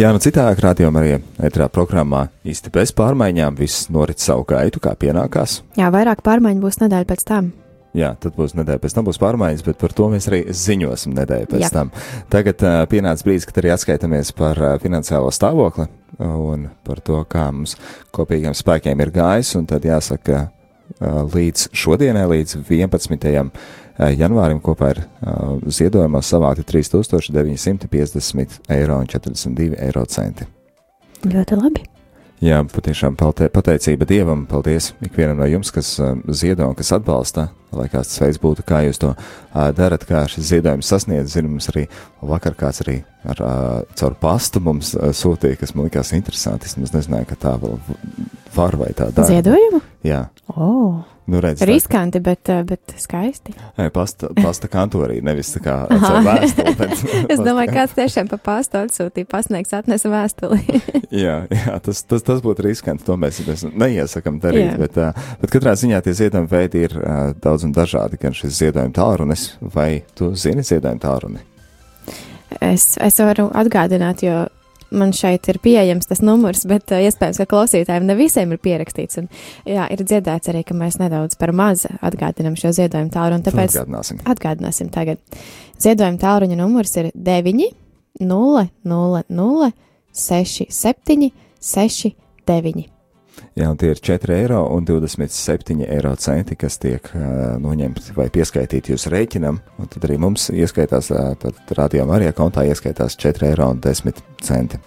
Jā, 0.01 0.15
nu 0.17 0.21
citādāk 0.23 0.63
rādījumā 0.65 1.01
arī 1.03 1.17
etrā 1.45 1.67
programmā 1.69 2.23
īsti 2.49 2.71
bez 2.73 2.89
pārmaiņām 2.97 3.59
viss 3.59 3.91
norit 3.93 4.23
savu 4.23 4.47
gaitu, 4.49 4.81
kā 4.81 4.95
pienākās. 4.97 5.59
Jā, 5.77 5.91
vairāk 5.93 6.23
pārmaiņu 6.25 6.63
būs 6.63 6.79
nedēļa 6.81 7.09
pēc 7.11 7.25
tam. 7.29 7.51
Jā, 7.93 8.15
tad 8.23 8.33
būs 8.33 8.55
nedēļa 8.57 8.81
pēc 8.81 8.95
tam 8.97 9.05
būs 9.11 9.21
pārmaiņas, 9.21 9.65
bet 9.67 9.77
par 9.83 9.93
to 9.99 10.07
mēs 10.09 10.31
arī 10.31 10.39
ziņosim 10.57 11.13
nedēļu 11.19 11.51
pēc 11.51 11.65
Jā. 11.67 11.71
tam. 11.75 11.91
Tagad 12.33 12.65
uh, 12.65 12.79
pienāca 12.89 13.27
brīdis, 13.27 13.45
kad 13.51 13.61
arī 13.61 13.75
atskaitamies 13.75 14.33
par 14.41 14.63
uh, 14.63 14.73
finansiālo 14.81 15.29
stāvokli 15.37 15.91
un 16.17 16.71
par 16.87 17.05
to, 17.05 17.21
kā 17.29 17.51
mums 17.53 17.77
kopīgiem 18.17 18.57
spēkiem 18.57 19.05
ir 19.05 19.13
gājis, 19.21 19.53
un 19.61 19.69
tad 19.69 19.85
jāsaka, 19.85 20.47
līdz 21.01 21.69
šodienai, 21.77 22.27
līdz 22.31 22.59
11. 22.69 23.31
uh, 23.31 23.79
janvārim 24.09 24.61
kopā 24.65 24.95
ir 24.95 25.03
ziedojumā 25.69 26.23
savākti 26.25 26.65
3950 26.73 28.61
eiro 28.73 28.99
un 29.01 29.09
42 29.11 29.77
eiro 29.79 30.05
centi. 30.09 30.49
Ļoti 31.27 31.59
labi. 31.61 31.87
Jā, 32.41 32.63
patiešām 32.65 33.19
pateicība 33.21 34.07
Dievam, 34.09 34.47
paldies 34.49 34.95
ikvienam 35.05 35.43
no 35.43 35.49
jums, 35.51 35.69
kas 35.77 35.91
ziedo 36.33 36.71
un 36.71 36.77
kas 36.79 36.89
atbalsta, 36.97 37.51
lai 37.77 37.85
kāds 37.93 38.15
tas 38.15 38.23
veids 38.23 38.39
būtu, 38.41 38.65
kā 38.65 38.79
jūs 38.87 39.03
to 39.03 39.11
darat, 39.77 40.07
kā 40.09 40.23
šis 40.33 40.49
ziedojums 40.55 40.89
sasniedz. 40.89 41.35
Zinu, 41.35 41.51
mums 41.53 41.69
arī 41.69 41.85
vakar 42.25 42.57
kāds 42.57 42.81
arī 42.87 43.03
ar, 43.29 43.45
caur 43.93 44.17
pastu 44.23 44.65
mums 44.65 44.95
sūtīja, 44.97 45.61
kas 45.61 45.77
man 45.77 45.91
likās 45.91 46.15
interesanti. 46.17 46.71
Es 46.71 46.81
nezināju, 46.81 47.29
ka 47.29 47.37
tā 47.45 47.53
vēl 47.61 47.77
var 48.57 48.81
vai 48.87 48.89
tā 48.97 49.11
dara. 49.13 49.29
Ziedojumu? 49.29 49.83
Jā, 50.09 50.23
oh, 50.61 51.01
Nu, 51.31 51.39
redz, 51.39 51.61
tā- 51.61 51.67
Riskanti, 51.69 52.19
bet, 52.21 52.49
uh, 52.51 52.65
bet 52.67 52.95
skaisti. 52.99 53.53
Nē, 53.79 53.87
pasta, 53.95 54.33
pasta 54.35 54.67
kantorī, 54.71 55.21
nevis 55.23 55.53
tā 55.55 55.61
kā 55.63 55.75
atcer 55.87 56.25
vēstuli, 56.27 56.73
bet 56.81 56.95
Es 57.37 57.43
domāju, 57.43 57.75
kāds 57.77 57.95
tiešām 57.95 58.31
pa 58.33 58.39
pastu 58.43 58.81
atsūtīja, 58.81 59.29
pasniegs 59.31 59.75
atnesa 59.77 60.11
vēstuli. 60.11 60.81
jā, 61.25 61.37
jā, 61.47 61.77
tas, 61.85 62.03
tas, 62.03 62.25
tas 62.27 62.43
būtu 62.43 62.67
riskanti, 62.67 63.07
to 63.07 63.15
mēs, 63.21 63.39
mēs 63.47 63.63
neiesakam 63.71 64.41
darīt, 64.43 64.73
Jā. 64.73 64.81
bet, 64.81 64.99
uh, 64.99 65.37
bet 65.43 65.55
katrā 65.55 65.77
ziņā 65.79 66.03
tie 66.07 66.17
ziedojumi 66.25 66.51
veidi 66.51 66.83
ir 66.89 66.97
uh, 66.99 67.21
daudz 67.39 67.69
un 67.69 67.77
dažādi, 67.77 68.19
gan 68.21 68.35
šis 68.35 68.57
ziedojuma 68.65 68.97
tālrunis, 68.97 69.53
vai 69.63 70.03
tu 70.19 70.33
zini 70.35 70.67
ziedojuma 70.67 71.05
tālruni? 71.05 71.45
es, 72.59 72.97
es 72.99 73.21
varu 73.23 73.47
atgādināt, 73.55 74.25
jo 74.27 74.49
man 74.91 75.13
šeit 75.17 75.49
ir 75.53 75.59
pieejams 75.63 76.09
tas 76.11 76.23
numurs, 76.25 76.65
bet 76.69 76.91
uh, 76.95 77.01
iespējams, 77.07 77.41
ka 77.43 77.49
klausītājiem 77.51 78.07
ne 78.09 78.17
visiem 78.19 78.53
ir 78.55 78.61
pierakstīts. 78.63 79.21
Un, 79.23 79.29
jā, 79.69 79.87
ir 79.95 80.05
dzirdēts 80.05 80.51
arī, 80.53 80.63
ka 80.67 80.77
mēs 80.79 80.99
nedaudz 81.01 81.39
par 81.41 81.53
maz 81.57 81.87
atgādinam 82.01 82.57
šo 82.59 82.73
ziedojumu 82.77 83.13
tālruni, 83.15 83.47
tāpēc 83.47 83.77
Atgādināsim. 83.81 84.23
atgādināsim 84.35 84.91
tagad. 84.95 85.23
Ziedojuma 85.81 86.21
tālruņa 86.21 86.59
numurs 86.61 86.97
ir 87.01 87.11
9, 87.15 87.71
0, 88.21 88.67
0, 88.85 89.23
0, 89.29 89.71
6, 90.13 90.67
7, 90.71 91.31
6, 91.61 92.15
9. 92.51 92.89
Jā, 93.59 93.71
un 93.71 93.79
tie 93.81 93.91
ir 93.95 94.01
4 94.01 94.35
eiro 94.37 94.61
un 94.75 94.85
27 94.87 95.85
eiro 95.87 96.13
centi, 96.21 96.57
kas 96.59 96.79
tiek 96.83 97.09
uh, 97.13 97.57
noņemti 97.61 98.15
vai 98.17 98.29
pieskaitīti 98.33 98.95
jūsu 98.95 99.13
rēķinam, 99.13 99.59
un 99.81 99.91
tad 99.91 100.07
arī 100.09 100.19
mums 100.23 100.49
ieskaitās, 100.55 101.11
uh, 101.15 101.33
tad 101.41 101.75
rādījumā 101.77 102.19
arī 102.19 102.31
kontā 102.37 102.65
ieskaitās 102.69 103.19
4 103.21 103.51
eiro 103.51 103.71
un 103.75 103.83
10 103.85 104.23
centi. 104.47 104.81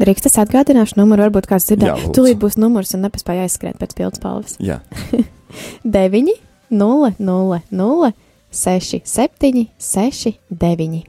Drīkst 0.00 0.28
es 0.28 0.36
atgādināšu 0.40 0.98
numuru, 1.00 1.26
varbūt 1.26 1.48
kāds 1.50 1.68
dzirdēja. 1.68 2.12
Tūlīt 2.16 2.40
būs 2.40 2.58
numurs 2.60 2.92
un 2.96 3.04
nepaspēja 3.06 3.46
aizskriet 3.48 3.80
pēc 3.80 3.96
pildspalvas. 3.96 4.58
Jā, 4.60 4.80
9, 5.84 6.36
0, 6.70 7.14
0, 7.18 7.62
0, 7.70 8.12
6, 8.50 9.00
7, 9.08 9.66
6, 9.78 10.36
9. 10.50 11.02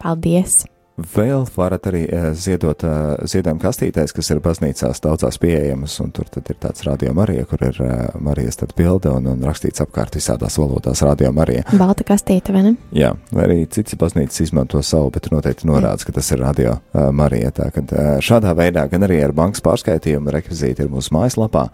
Paldies! 0.00 0.62
Vēl 1.00 1.46
varat 1.54 1.86
arī 1.88 2.02
uh, 2.06 2.30
ziedot 2.36 2.82
uh, 2.84 3.14
ziedojumu 3.28 3.62
kastītēs, 3.62 4.12
kas 4.16 4.30
ir 4.32 4.40
baznīcās 4.44 5.00
daudzās 5.04 5.38
pieejamas, 5.40 5.94
un 6.04 6.12
tur 6.14 6.28
tad 6.32 6.50
ir 6.52 6.58
tāds 6.60 6.84
radio 6.84 7.14
Marija, 7.16 7.46
kur 7.48 7.62
ir 7.64 7.78
uh, 7.80 7.92
Marijas 8.20 8.60
tad 8.60 8.74
bilde 8.76 9.12
un, 9.14 9.28
un 9.30 9.46
rakstīts 9.46 9.80
apkārt 9.84 10.18
visādās 10.18 10.58
valodās 10.60 11.00
radio 11.06 11.32
Marija. 11.36 11.64
Balta 11.80 12.04
kastīte, 12.06 12.52
vai 12.56 12.64
ne? 12.66 12.74
Jā, 12.96 13.14
vai 13.32 13.46
arī 13.46 13.58
cits 13.72 13.96
baznīcas 14.00 14.44
izmanto 14.44 14.82
savu, 14.84 15.12
bet 15.14 15.30
noteikti 15.32 15.68
norāda, 15.70 16.04
ka 16.04 16.14
tas 16.18 16.30
ir 16.34 16.42
radio 16.44 16.76
Marija. 17.16 17.54
Tā, 17.56 17.70
kad, 17.74 17.96
šādā 18.24 18.52
veidā 18.58 18.84
gan 18.90 19.08
arī 19.08 19.20
ar 19.24 19.34
bankas 19.36 19.64
pārskaitījumu 19.64 20.34
rekvizīti 20.36 20.84
ir 20.84 20.92
mūsu 20.92 21.14
mājaslapā, 21.16 21.66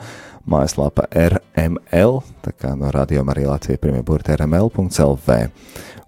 mājaslapa 0.47 1.09
RML, 1.11 2.21
tā 2.47 2.55
kā 2.55 2.75
no 2.79 2.95
radio 2.95 3.27
Marija 3.27 3.55
Latvija 3.57 3.83
pirmie 3.83 4.03
burti 4.07 4.37
RML.lv. 4.37 5.39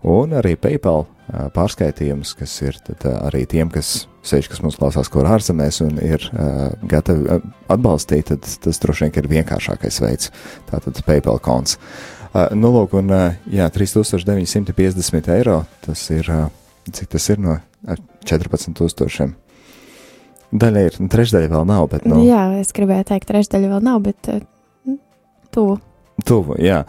Un 0.08 0.36
arī 0.38 0.54
PayPal 0.60 1.08
ā, 1.28 1.48
pārskaitījums, 1.54 2.34
kas 2.38 2.54
ir 2.64 2.78
tad, 2.86 3.04
arī 3.28 3.44
tiem, 3.48 3.70
kas 3.72 4.06
sēž, 4.28 4.50
kas 4.50 4.62
mums 4.64 4.78
klausās, 4.80 5.10
kur 5.12 5.28
ārzemēs 5.28 5.80
un 5.84 5.98
ir 6.04 6.24
uh, 6.32 6.68
gatavi 6.88 7.40
atbalstīt, 7.72 8.32
tad 8.32 8.46
tas 8.64 8.82
droši 8.82 9.06
vien 9.06 9.18
ir 9.22 9.30
vienkāršākais 9.32 10.00
veids. 10.04 10.32
Tātad 10.70 11.00
PayPal 11.06 11.40
konts. 11.44 11.78
Uh, 12.28 12.48
nu, 12.56 12.72
lūk, 12.74 12.96
un 12.98 13.12
uh, 13.14 13.26
jā, 13.52 13.68
3950 13.72 15.32
eiro, 15.38 15.62
tas 15.86 16.04
ir, 16.12 16.28
uh, 16.32 16.48
cik 16.92 17.12
tas 17.16 17.28
ir 17.32 17.40
no 17.44 17.56
ā, 17.58 17.96
14 18.28 18.76
tūkstošiem. 18.76 19.34
Daļa 20.58 20.84
ir, 20.86 21.00
nu, 21.02 21.10
trešdaļa 21.12 21.50
vēl 21.52 21.66
nav, 21.68 21.88
bet, 21.92 22.06
Nu. 22.08 22.22
Jā, 22.24 22.46
es 22.60 22.72
gribēju 22.76 23.10
teikt, 23.10 23.28
trešdaļa 23.28 23.74
vēl 23.74 23.84
nav, 23.84 24.00
bet 24.04 24.32
uh, 24.32 24.44
tuvu. 25.54 25.78
Tuvu, 26.26 26.56
jā. 26.58 26.80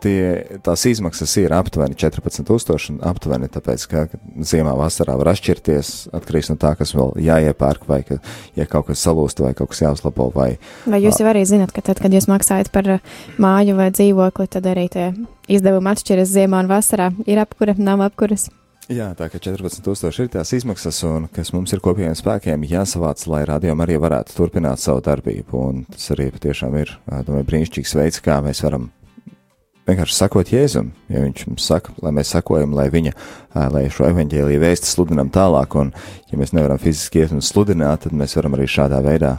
Tie, 0.00 0.16
tās 0.64 0.84
izmaksas 0.88 1.34
ir 1.42 1.52
aptuveni 1.52 1.96
14,000 1.98 2.94
un 2.94 3.02
aptuveni 3.04 3.50
tāpēc, 3.52 3.84
ka 3.90 4.04
ziemā, 4.40 4.72
vasarā 4.78 5.18
var 5.20 5.34
atšķirties 5.34 5.90
atkarīgs 6.16 6.48
no 6.48 6.56
tā, 6.60 6.72
kas 6.78 6.94
vēl 6.96 7.12
jāiepērk, 7.20 7.84
vai 7.90 8.00
ka, 8.08 8.16
ja 8.56 8.64
kaut 8.70 8.88
kas 8.88 9.04
salūst, 9.04 9.44
vai 9.44 9.52
kaut 9.58 9.74
kas 9.74 9.84
jāuzlabo, 9.84 10.30
vai 10.32 10.54
Vai 10.88 11.02
jūs 11.04 11.20
jau 11.20 11.28
arī 11.28 11.44
zināt, 11.48 11.74
ka 11.76 11.84
tad, 11.84 12.00
kad 12.00 12.16
jūs 12.16 12.30
maksājat 12.32 12.72
par 12.72 12.88
māju 13.36 13.76
vai 13.76 13.90
dzīvokli, 13.92 14.48
tad 14.56 14.72
arī 14.72 14.88
tie 14.92 15.10
izdevumi 15.52 15.92
atšķiras 15.92 16.32
ziemā 16.32 16.64
un 16.64 16.72
vasarā? 16.72 17.12
Ir 17.28 17.44
apkura, 17.44 17.76
nav 17.76 18.00
apkuras. 18.08 18.48
Jā, 18.92 19.12
tā 19.16 19.28
kā 19.32 19.38
14,000 19.40 20.24
ir 20.24 20.30
tās 20.34 20.50
izmaksas, 20.52 20.98
un 21.08 21.28
kas 21.32 21.52
mums 21.54 21.72
ir 21.72 21.80
kopējiem 21.84 22.16
spēkiem 22.18 22.64
jāsavāc, 22.68 23.22
lai 23.30 23.44
rādījumam 23.48 23.84
arī 23.86 23.96
varētu 24.02 24.34
turpināt 24.36 24.82
savu 24.82 25.00
darbību. 25.06 25.60
Un 25.70 25.84
tas 25.88 26.10
arī 26.12 26.28
patiešām 26.34 26.76
ir 26.80 26.92
domāju, 27.08 27.46
brīnišķīgs 27.48 27.94
veids, 27.96 28.20
kā 28.24 28.40
mēs 28.44 28.60
varam 28.66 28.90
vienkārši 29.88 30.16
sakot 30.16 30.52
Jēzum. 30.52 30.90
Ja 31.12 31.22
viņš 31.24 31.46
mums 31.48 31.68
saka, 31.70 31.94
lai 32.04 32.12
mēs 32.18 32.32
sakojam, 32.34 32.74
lai 32.76 32.88
viņa, 32.92 33.14
lai 33.72 33.86
šo 33.92 34.10
evaņģēlīju 34.10 34.62
vēstu 34.62 34.90
sludinam 34.90 35.30
tālāk, 35.32 35.76
un 35.80 35.94
ja 36.30 36.40
mēs 36.40 36.52
nevaram 36.56 36.80
fiziski 36.82 37.22
iet 37.22 37.32
un 37.32 37.44
sludināt, 37.44 38.04
tad 38.04 38.16
mēs 38.16 38.36
varam 38.38 38.58
arī 38.58 38.68
šādā 38.70 39.00
veidā 39.04 39.36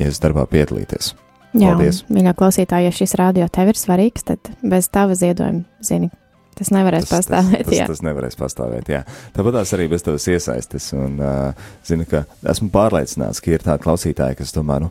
Jēzus 0.00 0.22
darbā 0.22 0.46
piedalīties. 0.48 1.12
Jā, 1.50 1.74
Paldies. 1.74 2.04
mīļā 2.06 2.32
klausītāja, 2.38 2.88
ja 2.88 2.94
šis 2.94 3.16
radio 3.18 3.48
tev 3.50 3.72
ir 3.72 3.78
svarīgs, 3.78 4.22
tad 4.28 4.52
bez 4.62 4.86
tava 4.92 5.16
ziedojuma, 5.18 5.64
zini, 5.82 6.12
tas 6.58 6.72
nevarēs 6.74 7.06
Tas, 7.08 7.14
pastāvēt. 7.18 7.64
tas, 7.68 7.76
jā. 7.76 7.86
tas, 7.86 8.00
tas 8.00 8.04
nevarēs 8.06 8.38
pastāvēt. 8.40 8.90
Jā. 8.92 9.04
Tāpat 9.36 9.60
arī 9.62 9.88
bez 9.92 10.04
tavas 10.06 10.26
iesaistes. 10.30 10.90
Un, 10.96 11.16
uh, 11.22 11.70
zinu, 11.86 12.06
ka 12.10 12.24
esmu 12.52 12.70
pārliecināts, 12.74 13.42
ka 13.44 13.54
ir 13.54 13.64
tādi 13.64 13.86
klausītāji, 13.86 14.40
kas 14.42 14.54
domā, 14.56 14.80
nu, 14.84 14.90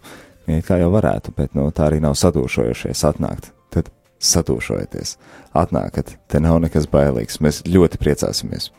kā 0.66 0.80
jau 0.82 0.90
varētu, 0.96 1.36
bet 1.38 1.56
nu, 1.58 1.70
tā 1.76 1.90
arī 1.90 2.02
nav 2.04 2.18
sadūšojošies 2.20 3.06
atnākt. 3.12 3.52
Tad 3.74 3.92
sadūšojieties, 4.20 5.16
atnākat, 5.58 6.16
te 6.28 6.42
nav 6.44 6.60
nekas 6.64 6.90
bailīgs. 6.92 7.40
Mēs 7.44 7.64
ļoti 7.70 8.00
priecāsimies. 8.02 8.72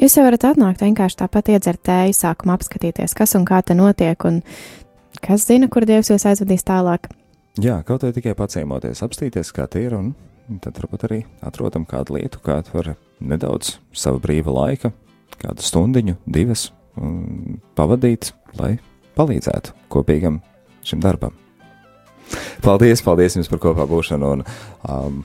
Jūs 0.00 0.16
jau 0.18 0.24
varat 0.26 0.48
atnākt 0.48 0.82
vienkārši 0.82 1.20
tāpat 1.22 1.52
iedzert 1.54 1.82
tēju, 1.86 2.16
sākumā 2.16 2.56
apskatīties, 2.58 3.14
kas 3.14 3.36
un 3.38 3.44
kā 3.46 3.60
te 3.62 3.76
notiek, 3.78 4.24
un 4.26 4.40
kas 5.22 5.46
zina, 5.46 5.68
kur 5.70 5.86
Dievs 5.86 6.10
jūs 6.10 6.26
aizvedīs 6.26 6.66
tālāk. 6.66 7.10
Jā, 7.60 7.80
kaut 7.86 8.06
vai 8.06 8.12
tikai 8.14 8.34
paciemoties, 8.38 9.02
apstīties, 9.04 9.52
kā 9.54 9.66
tie 9.70 9.84
ir, 9.88 9.94
un 9.98 10.12
tad 10.58 10.78
varbūt 10.80 11.06
arī 11.06 11.20
atrodam 11.46 11.86
kādu 11.88 12.16
lietu, 12.18 12.40
kādu 12.42 12.74
var 12.74 12.94
nedaudz 13.20 13.76
sava 13.94 14.18
brīva 14.22 14.54
laika, 14.56 14.92
kādu 15.40 15.64
stundiņu, 15.64 16.16
divas, 16.26 16.70
pavadīt, 17.78 18.32
lai 18.58 18.74
palīdzētu 19.18 19.76
kopīgam 19.92 20.40
šim 20.86 21.02
darbam. 21.04 21.36
Paldies, 22.64 23.02
paldies 23.02 23.36
jums 23.38 23.50
par 23.50 23.60
kopā 23.62 23.86
būšanu, 23.90 24.34
un 24.34 24.44
um, 24.44 25.22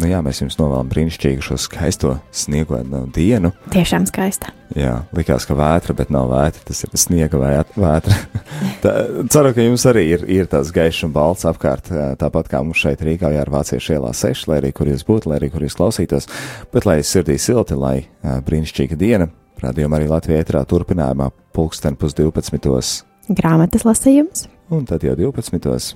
nu 0.00 0.08
jā, 0.08 0.20
mēs 0.24 0.40
jums 0.42 0.56
novēlam 0.60 0.88
brīnišķīgu 0.90 1.44
šo 1.44 1.58
skaisto 1.60 2.16
sniegoņu 2.34 3.04
dienu. 3.14 3.52
Tiešām 3.72 4.06
skaista. 4.08 4.52
Jā, 4.76 5.02
likās, 5.12 5.44
ka 5.44 5.56
vētra, 5.58 5.94
bet 5.96 6.12
nav 6.14 6.30
vētra. 6.32 6.62
Tas 6.68 6.80
ir 6.86 6.94
sniega 6.96 7.40
vētra. 7.40 8.16
Tā, 8.84 8.94
ceru, 9.32 9.52
ka 9.54 9.66
jums 9.66 9.84
arī 9.90 10.06
ir, 10.14 10.24
ir 10.32 10.48
tāds 10.50 10.72
gaišs 10.74 11.04
un 11.08 11.14
balts 11.14 11.46
apkārt, 11.48 11.92
tāpat 12.20 12.48
kā 12.50 12.62
mums 12.64 12.80
šeit 12.80 13.04
Rīgā 13.04 13.30
ar 13.38 13.52
Vāciešu 13.52 13.98
ielā 13.98 14.14
6, 14.16 14.48
lai 14.50 14.62
arī 14.62 14.72
kur 14.76 14.90
jūs 14.90 15.04
būtu, 15.08 15.30
lai 15.30 15.38
arī 15.40 15.52
kur 15.52 15.64
jūs 15.66 15.76
klausītos, 15.78 16.28
bet 16.72 16.88
lai 16.88 17.00
sirdī 17.06 17.36
silti, 17.40 17.76
lai 17.78 17.96
brīnišķīga 18.22 18.98
diena, 18.98 19.28
rādījumā 19.62 20.00
arī 20.00 20.08
Latvijā 20.10 20.42
ētrā 20.42 20.64
turpinājumā 20.68 21.30
pulksten 21.54 21.98
pus 22.00 22.16
12. 22.18 23.04
Grāmatas 23.30 23.84
lasījums, 23.86 24.48
un 24.72 24.88
tad 24.88 25.04
jau 25.06 25.14
12. 25.20 25.94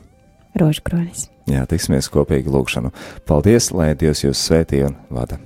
Rožkronis. 0.61 1.29
Jā, 1.47 1.63
tiksimies 1.71 2.11
kopīgi 2.11 2.51
lūgšanu. 2.51 2.91
Paldies, 3.29 3.71
lai 3.77 3.93
Dievs 3.99 4.25
jūs 4.27 4.41
svētī 4.49 4.83
un 4.87 4.99
vada. 5.15 5.39